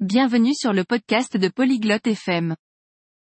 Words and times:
Bienvenue 0.00 0.54
sur 0.54 0.74
le 0.74 0.84
podcast 0.84 1.38
de 1.38 1.48
Polyglotte 1.48 2.06
FM. 2.06 2.54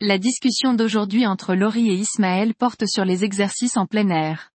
La 0.01 0.19
discussion 0.19 0.75
d'aujourd'hui 0.75 1.25
entre 1.25 1.55
Laurie 1.55 1.89
et 1.89 1.95
Ismaël 1.95 2.53
porte 2.53 2.85
sur 2.89 3.05
les 3.05 3.23
exercices 3.23 3.77
en 3.77 3.87
plein 3.87 4.09
air. 4.09 4.51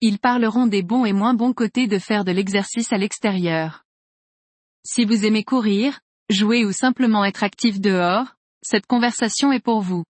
Ils 0.00 0.20
parleront 0.20 0.68
des 0.68 0.84
bons 0.84 1.04
et 1.04 1.12
moins 1.12 1.34
bons 1.34 1.52
côtés 1.52 1.88
de 1.88 1.98
faire 1.98 2.24
de 2.24 2.30
l'exercice 2.30 2.92
à 2.92 2.96
l'extérieur. 2.96 3.84
Si 4.84 5.04
vous 5.04 5.24
aimez 5.24 5.42
courir, 5.42 5.98
jouer 6.30 6.64
ou 6.64 6.70
simplement 6.70 7.24
être 7.24 7.42
actif 7.42 7.80
dehors, 7.80 8.36
cette 8.62 8.86
conversation 8.86 9.50
est 9.50 9.58
pour 9.58 9.80
vous. 9.80 10.04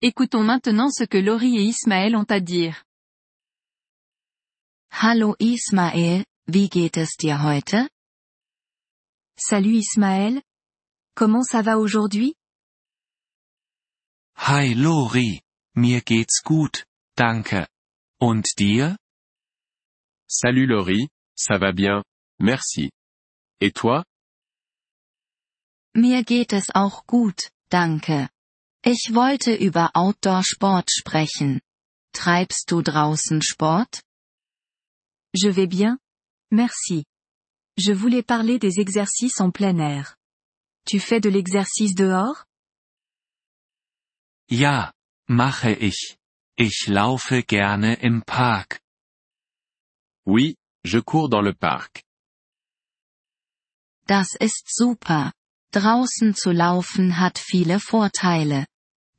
Écoutons 0.00 0.42
maintenant 0.42 0.88
ce 0.88 1.04
que 1.04 1.18
Laurie 1.18 1.58
et 1.58 1.64
Ismaël 1.64 2.16
ont 2.16 2.30
à 2.30 2.40
dire. 2.40 2.84
Hallo 4.90 5.36
Ismael, 5.38 6.24
wie 6.46 6.70
geht 6.70 6.96
es 6.96 7.14
dir 7.18 7.42
heute? 7.42 7.90
Salut 9.36 9.74
Ismaël. 9.78 10.42
Comment 11.16 11.42
ça 11.42 11.60
va 11.62 11.78
aujourd'hui? 11.78 12.36
Hi 14.36 14.74
Lori, 14.74 15.40
mir 15.74 16.02
geht's 16.02 16.40
gut, 16.42 16.84
danke. 17.16 17.66
Und 18.20 18.44
dir? 18.56 18.96
Salut 20.28 20.66
Laurie, 20.66 21.08
ça 21.36 21.58
va 21.58 21.72
bien, 21.72 22.02
merci. 22.38 22.90
Et 23.60 23.72
toi? 23.72 24.04
Mir 25.96 26.22
geht 26.24 26.52
es 26.52 26.70
auch 26.74 27.04
gut, 27.06 27.50
danke. 27.70 28.28
Ich 28.84 29.14
wollte 29.14 29.54
über 29.54 29.90
Outdoor-Sport 29.94 30.90
sprechen. 30.90 31.60
Treibst 32.12 32.70
du 32.70 32.82
draußen 32.82 33.42
Sport? 33.42 34.02
Je 35.32 35.50
vais 35.50 35.66
bien. 35.68 35.98
Merci. 36.52 37.04
Je 37.76 37.92
voulais 37.92 38.22
parler 38.22 38.58
des 38.58 38.78
exercices 38.78 39.40
en 39.40 39.50
plein 39.50 39.78
air. 39.78 40.16
Tu 40.86 41.00
fais 41.00 41.20
de 41.20 41.28
l'exercice 41.28 41.94
dehors? 41.94 42.44
Ja, 44.48 44.92
mache 45.28 45.72
ich. 45.72 46.16
Ich 46.56 46.86
laufe 46.86 47.42
gerne 47.42 47.94
im 48.00 48.22
Park. 48.22 48.80
Oui, 50.26 50.56
je 50.84 51.00
cours 51.00 51.28
dans 51.28 51.42
le 51.42 51.52
parc. 51.52 52.04
Das 54.06 54.36
ist 54.38 54.66
super. 54.68 55.32
Draußen 55.72 56.34
zu 56.34 56.52
laufen 56.52 57.18
hat 57.18 57.38
viele 57.38 57.80
Vorteile. 57.80 58.66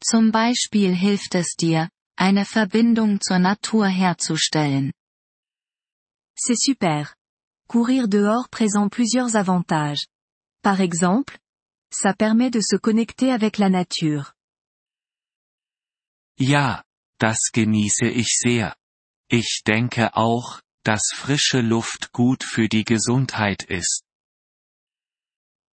Zum 0.02 0.32
Beispiel 0.32 0.96
hilft 0.96 1.36
es 1.36 1.56
dir, 1.58 1.90
eine 2.16 2.46
Verbindung 2.46 3.20
zur 3.20 3.40
Natur 3.40 3.88
herzustellen. 3.88 4.94
C'est 6.38 6.58
super. 6.58 7.14
Courir 7.68 8.08
dehors 8.08 8.48
présente 8.50 8.92
plusieurs 8.92 9.36
avantages. 9.36 10.06
Par 10.62 10.82
exemple, 10.82 11.38
ça 11.92 12.14
permet 12.14 12.52
de 12.52 12.62
se 12.62 12.76
connecter 12.76 13.32
avec 13.32 13.58
la 13.58 13.70
nature. 13.70 14.34
Ja, 16.38 16.84
das 17.20 17.52
genieße 17.54 18.06
ich 18.08 18.38
sehr. 18.38 18.76
Ich 19.30 19.64
denke 19.66 20.16
auch, 20.16 20.62
dass 20.84 21.12
frische 21.14 21.62
Luft 21.62 22.12
gut 22.12 22.44
für 22.44 22.68
die 22.68 22.84
Gesundheit 22.84 23.64
ist. 23.64 24.04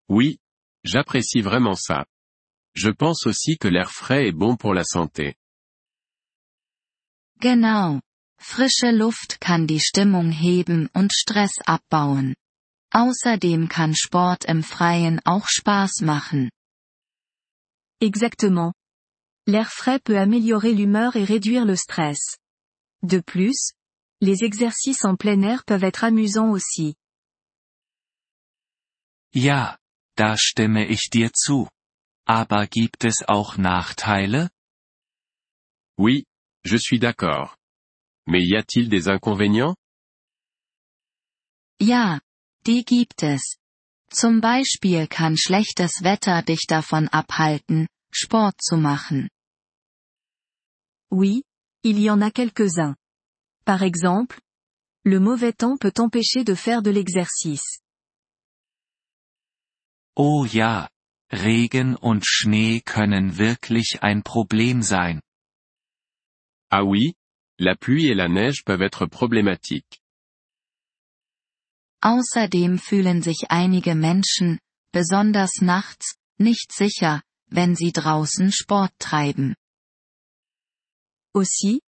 Oui, 0.09 0.39
j'apprécie 0.85 1.43
vraiment 1.43 1.77
ça. 1.77 2.07
Je 2.75 2.91
pense 2.91 3.27
aussi 3.27 3.59
que 3.59 3.69
l'air 3.69 3.91
frais 3.91 4.29
est 4.29 4.33
bon 4.33 4.57
pour 4.57 4.73
la 4.73 4.85
santé. 4.85 5.35
Genau. 7.41 8.01
Frische 8.43 8.91
Luft 8.91 9.41
kann 9.41 9.69
die 9.69 9.79
Stimmung 9.79 10.33
heben 10.33 10.89
und 10.95 11.12
Stress 11.12 11.59
abbauen. 11.65 12.35
Außerdem 12.93 13.69
kann 13.69 13.95
Sport 13.95 14.45
im 14.47 14.65
Freien 14.65 15.21
auch 15.25 15.47
Spaß 15.47 16.01
machen. 16.03 16.51
Exactement. 18.01 18.75
L'air 19.47 19.70
frais 19.70 20.01
peut 20.01 20.19
améliorer 20.19 20.73
l'humeur 20.73 21.15
et 21.15 21.25
réduire 21.25 21.65
le 21.65 21.77
stress. 21.77 22.37
De 23.02 23.20
plus, 23.20 23.73
les 24.20 24.42
exercices 24.42 25.05
en 25.05 25.17
plein 25.17 25.42
air 25.42 25.64
peuvent 25.64 25.85
être 25.85 26.05
amusants 26.05 26.51
aussi. 26.51 26.97
Ja, 29.33 29.79
da 30.17 30.36
stimme 30.36 30.85
ich 30.86 31.11
dir 31.11 31.33
zu. 31.33 31.69
Aber 32.27 32.67
gibt 32.67 33.05
es 33.05 33.23
auch 33.27 33.57
Nachteile? 33.57 34.51
Oui, 35.97 36.25
je 36.64 36.79
suis 36.79 36.98
d'accord. 36.98 37.57
Mais 38.27 38.44
y 38.44 38.56
a-t-il 38.56 38.88
des 38.88 39.08
inconvénients? 39.08 39.74
Ja, 41.80 42.20
die 42.66 42.84
gibt 42.84 43.22
es. 43.22 43.56
Zum 44.10 44.40
Beispiel 44.40 45.06
kann 45.08 45.36
schlechtes 45.36 46.02
Wetter 46.05 46.42
dich 46.42 46.66
davon 46.68 47.08
abhalten, 47.08 47.88
Sport 48.12 48.60
zu 48.62 48.77
machen. 48.77 49.28
Oui, 51.10 51.42
il 51.83 51.98
y 51.98 52.10
en 52.10 52.22
a 52.22 52.30
quelques-uns. 52.30 52.94
Par 53.64 53.83
exemple, 53.83 54.40
le 55.04 55.18
mauvais 55.18 55.52
temps 55.52 55.77
peut 55.77 55.92
t'empêcher 55.92 56.44
de 56.44 56.54
faire 56.54 56.83
de 56.83 56.90
l'exercice. 56.90 57.80
Oh 60.14 60.44
ja, 60.44 60.89
Regen 61.33 61.96
und 61.96 62.24
Schnee 62.27 62.83
können 62.83 63.39
wirklich 63.39 64.02
ein 64.02 64.22
Problem 64.22 64.83
sein. 64.83 65.20
Ah 66.70 66.84
oui, 66.84 67.14
la 67.58 67.77
pluie 67.77 68.07
et 68.07 68.14
la 68.14 68.29
neige 68.29 68.64
peuvent 68.64 68.83
être 68.83 69.07
problématiques. 69.07 70.01
Außerdem 72.02 72.79
fühlen 72.79 73.23
sich 73.23 73.51
einige 73.51 73.95
Menschen, 73.95 74.58
besonders 74.92 75.61
nachts, 75.61 76.17
nicht 76.39 76.73
sicher, 76.73 77.23
wenn 77.48 77.77
sie 77.77 77.92
draußen 77.92 78.51
Sport 78.51 78.92
treiben. 78.98 79.55
Aussi, 81.35 81.80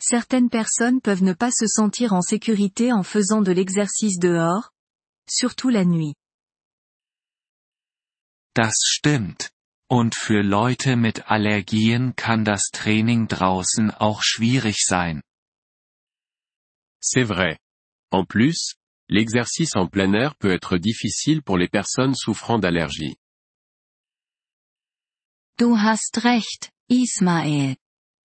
certaines 0.00 0.50
personnes 0.50 1.00
peuvent 1.00 1.24
ne 1.24 1.34
pas 1.34 1.50
se 1.50 1.66
sentir 1.66 2.12
en 2.12 2.22
sécurité 2.22 2.92
en 2.92 3.02
faisant 3.02 3.42
de 3.42 3.52
l'exercice 3.52 4.18
dehors, 4.18 4.70
surtout 5.28 5.70
la 5.70 5.84
nuit. 5.84 6.14
Das 8.54 8.74
stimmt. 8.84 9.50
Und 9.88 10.16
für 10.16 10.42
Leute 10.42 10.96
mit 10.96 11.30
Allergien 11.30 12.16
kann 12.16 12.44
das 12.44 12.70
Training 12.72 13.28
draußen 13.28 13.92
auch 13.92 14.20
schwierig 14.22 14.84
sein. 14.84 15.22
C'est 17.00 17.28
vrai. 17.28 17.58
En 18.10 18.26
plus, 18.26 18.74
l'exercice 19.08 19.76
en 19.76 19.88
plein 19.88 20.12
air 20.14 20.34
peut 20.38 20.52
être 20.52 20.78
difficile 20.78 21.42
pour 21.42 21.56
les 21.56 21.68
personnes 21.68 22.14
souffrant 22.14 22.58
d'allergies. 22.58 23.16
Du 25.56 25.78
hast 25.78 26.24
recht, 26.24 26.72
Ismael. 26.88 27.76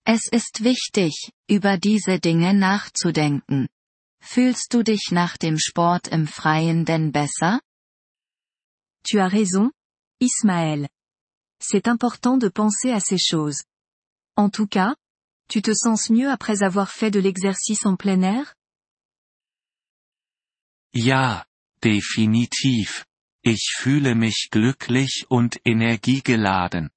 Es 0.03 0.27
ist 0.27 0.63
wichtig, 0.63 1.31
über 1.47 1.77
diese 1.77 2.19
Dinge 2.19 2.55
nachzudenken. 2.55 3.69
Fühlst 4.19 4.73
du 4.73 4.83
dich 4.83 5.09
nach 5.11 5.37
dem 5.37 5.59
Sport 5.59 6.07
im 6.07 6.27
Freien 6.27 6.85
denn 6.85 7.11
besser? 7.11 7.61
Tu 9.03 9.19
as 9.19 9.31
raison, 9.31 9.71
Ismaël. 10.19 10.87
C'est 11.61 11.87
important 11.87 12.37
de 12.37 12.49
penser 12.49 12.91
à 12.91 12.99
ces 12.99 13.19
choses. 13.19 13.63
En 14.35 14.49
tout 14.49 14.67
cas, 14.67 14.95
tu 15.47 15.61
te 15.61 15.73
sens 15.73 16.09
mieux 16.09 16.29
après 16.29 16.63
avoir 16.63 16.89
fait 16.89 17.11
de 17.11 17.19
l'exercice 17.19 17.85
en 17.85 17.95
plein 17.95 18.23
air? 18.23 18.55
Ja, 20.93 21.45
definitiv. 21.83 23.05
Ich 23.43 23.75
fühle 23.77 24.15
mich 24.15 24.49
glücklich 24.51 25.25
und 25.29 25.59
energiegeladen. 25.65 26.89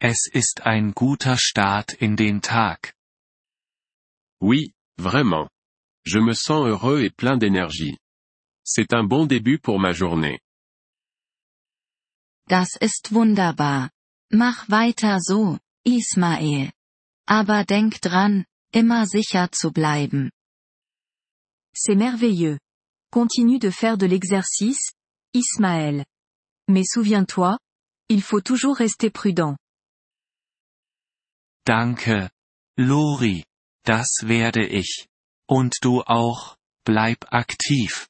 Es 0.00 0.28
ist 0.32 0.62
ein 0.66 0.92
guter 0.92 1.36
Start 1.38 1.92
in 1.94 2.16
den 2.16 2.40
Tag. 2.40 2.94
Oui, 4.40 4.74
vraiment. 4.96 5.48
Je 6.04 6.18
me 6.20 6.34
sens 6.34 6.66
heureux 6.66 7.02
et 7.02 7.10
plein 7.10 7.36
d'énergie. 7.36 7.98
C'est 8.64 8.92
un 8.92 9.04
bon 9.04 9.26
début 9.26 9.58
pour 9.58 9.78
ma 9.78 9.92
journée. 9.92 10.40
Das 12.48 12.76
ist 12.80 13.12
wunderbar. 13.12 13.90
Mach 14.30 14.68
weiter 14.68 15.18
so, 15.20 15.58
Ismael. 15.84 16.70
Aber 17.26 17.64
denk 17.64 18.00
dran, 18.00 18.44
immer 18.72 19.06
sicher 19.06 19.50
zu 19.52 19.72
bleiben. 19.72 20.30
C'est 21.74 21.96
merveilleux. 21.96 22.58
Continue 23.10 23.58
de 23.58 23.70
faire 23.70 23.96
de 23.96 24.06
l'exercice, 24.06 24.92
Ismaël. 25.32 26.04
Mais 26.68 26.84
souviens-toi, 26.84 27.58
il 28.08 28.22
faut 28.22 28.42
toujours 28.42 28.76
rester 28.76 29.10
prudent. 29.10 29.56
Danke, 31.64 32.30
Lori. 32.76 33.44
Das 33.84 34.24
werde 34.24 34.66
ich. 34.66 35.06
Und 35.48 35.78
du 35.82 36.02
auch, 36.02 36.56
bleib 36.84 37.24
aktiv. 37.30 38.08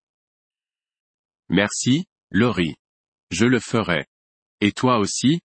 Merci, 1.49 2.07
Laurie. 2.33 2.77
Je 3.31 3.47
le 3.47 3.61
ferai. 3.61 4.07
Et 4.61 4.73
toi 4.73 4.99
aussi, 4.99 5.41